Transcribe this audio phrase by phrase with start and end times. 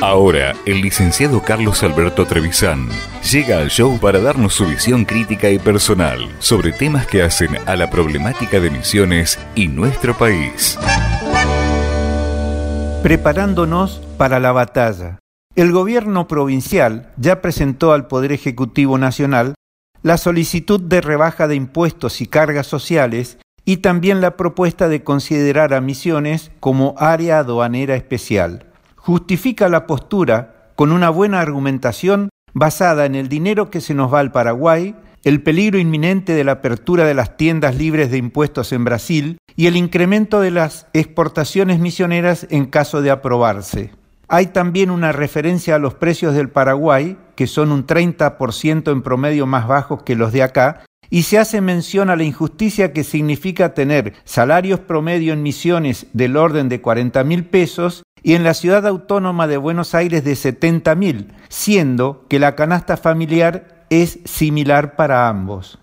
[0.00, 2.88] Ahora, el licenciado Carlos Alberto Trevisan
[3.30, 7.76] llega al show para darnos su visión crítica y personal sobre temas que hacen a
[7.76, 10.78] la problemática de Misiones y nuestro país.
[13.02, 15.18] Preparándonos para la batalla.
[15.54, 19.54] El gobierno provincial ya presentó al Poder Ejecutivo Nacional
[20.02, 23.38] la solicitud de rebaja de impuestos y cargas sociales
[23.68, 28.64] y también la propuesta de considerar a Misiones como área aduanera especial
[28.96, 34.20] justifica la postura con una buena argumentación basada en el dinero que se nos va
[34.20, 38.84] al Paraguay, el peligro inminente de la apertura de las tiendas libres de impuestos en
[38.84, 43.92] Brasil y el incremento de las exportaciones misioneras en caso de aprobarse.
[44.28, 49.46] Hay también una referencia a los precios del Paraguay, que son un 30% en promedio
[49.46, 53.74] más bajos que los de acá, y se hace mención a la injusticia que significa
[53.74, 58.86] tener salarios promedio en misiones del orden de 40 mil pesos y en la ciudad
[58.86, 65.28] autónoma de Buenos Aires de 70 mil, siendo que la canasta familiar es similar para
[65.28, 65.78] ambos.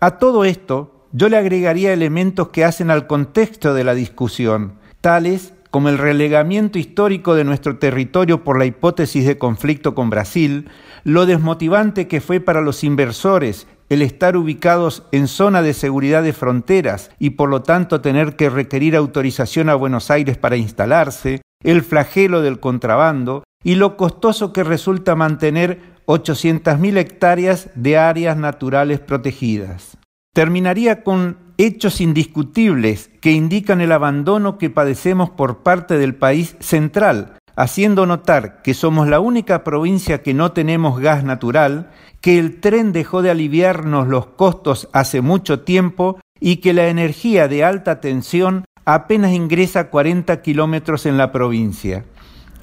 [0.00, 5.52] A todo esto, yo le agregaría elementos que hacen al contexto de la discusión, tales
[5.70, 10.68] como el relegamiento histórico de nuestro territorio por la hipótesis de conflicto con Brasil,
[11.04, 16.32] lo desmotivante que fue para los inversores el estar ubicados en zona de seguridad de
[16.32, 21.82] fronteras y por lo tanto tener que requerir autorización a Buenos Aires para instalarse, el
[21.82, 29.98] flagelo del contrabando y lo costoso que resulta mantener 800.000 hectáreas de áreas naturales protegidas.
[30.32, 37.36] Terminaría con hechos indiscutibles que indican el abandono que padecemos por parte del país central,
[37.56, 42.92] haciendo notar que somos la única provincia que no tenemos gas natural, que el tren
[42.92, 48.64] dejó de aliviarnos los costos hace mucho tiempo y que la energía de alta tensión
[48.84, 52.04] apenas ingresa 40 kilómetros en la provincia.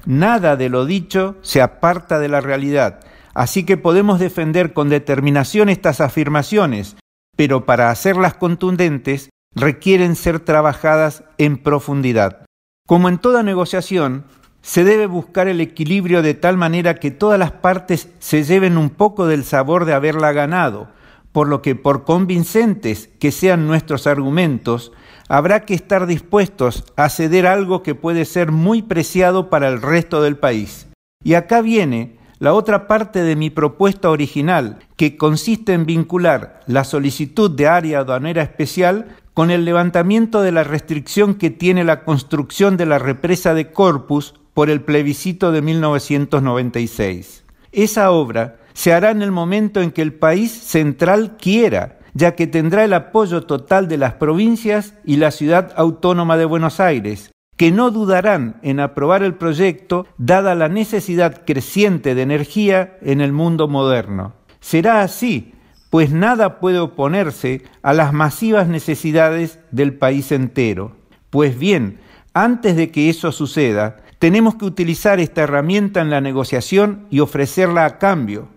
[0.06, 3.00] Nada de lo dicho se aparta de la realidad,
[3.34, 6.96] así que podemos defender con determinación estas afirmaciones,
[7.38, 12.44] pero para hacerlas contundentes requieren ser trabajadas en profundidad.
[12.84, 14.24] Como en toda negociación,
[14.60, 18.90] se debe buscar el equilibrio de tal manera que todas las partes se lleven un
[18.90, 20.88] poco del sabor de haberla ganado,
[21.30, 24.90] por lo que por convincentes que sean nuestros argumentos,
[25.28, 30.22] habrá que estar dispuestos a ceder algo que puede ser muy preciado para el resto
[30.22, 30.88] del país.
[31.22, 36.84] Y acá viene la otra parte de mi propuesta original, que consiste en vincular la
[36.84, 42.76] solicitud de área aduanera especial con el levantamiento de la restricción que tiene la construcción
[42.76, 47.44] de la represa de Corpus por el plebiscito de 1996.
[47.72, 52.46] Esa obra se hará en el momento en que el país central quiera, ya que
[52.46, 57.70] tendrá el apoyo total de las provincias y la ciudad autónoma de Buenos Aires, que
[57.70, 63.68] no dudarán en aprobar el proyecto dada la necesidad creciente de energía en el mundo
[63.68, 64.32] moderno.
[64.60, 65.52] Será así,
[65.90, 70.96] pues nada puede oponerse a las masivas necesidades del país entero.
[71.28, 71.98] Pues bien,
[72.32, 77.84] antes de que eso suceda, tenemos que utilizar esta herramienta en la negociación y ofrecerla
[77.84, 78.48] a cambio,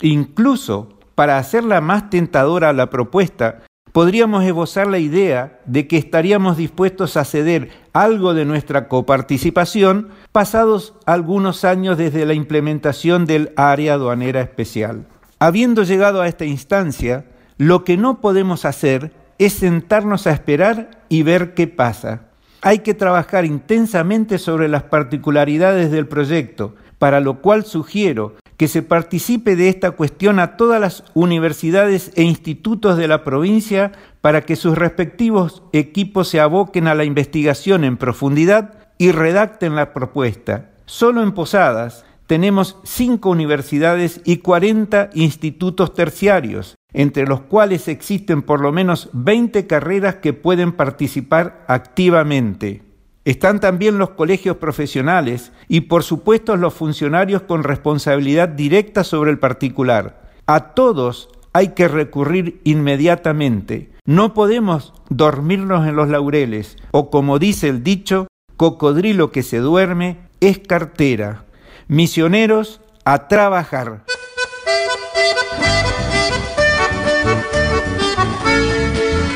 [0.00, 3.62] Incluso para hacerla más tentadora a la propuesta,
[3.98, 10.94] podríamos esbozar la idea de que estaríamos dispuestos a ceder algo de nuestra coparticipación pasados
[11.04, 15.08] algunos años desde la implementación del área aduanera especial.
[15.40, 17.24] Habiendo llegado a esta instancia,
[17.56, 22.20] lo que no podemos hacer es sentarnos a esperar y ver qué pasa.
[22.62, 28.82] Hay que trabajar intensamente sobre las particularidades del proyecto, para lo cual sugiero que se
[28.82, 34.56] participe de esta cuestión a todas las universidades e institutos de la provincia para que
[34.56, 40.70] sus respectivos equipos se aboquen a la investigación en profundidad y redacten la propuesta.
[40.86, 48.60] Solo en Posadas tenemos cinco universidades y 40 institutos terciarios, entre los cuales existen por
[48.60, 52.87] lo menos 20 carreras que pueden participar activamente.
[53.28, 59.38] Están también los colegios profesionales y por supuesto los funcionarios con responsabilidad directa sobre el
[59.38, 60.32] particular.
[60.46, 63.92] A todos hay que recurrir inmediatamente.
[64.06, 70.20] No podemos dormirnos en los laureles o como dice el dicho, cocodrilo que se duerme
[70.40, 71.44] es cartera.
[71.86, 74.04] Misioneros a trabajar.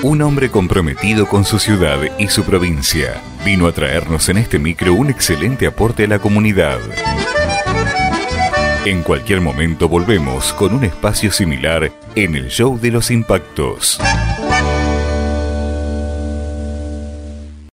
[0.03, 4.95] Un hombre comprometido con su ciudad y su provincia vino a traernos en este micro
[4.95, 6.81] un excelente aporte a la comunidad.
[8.85, 14.01] En cualquier momento volvemos con un espacio similar en el show de los impactos.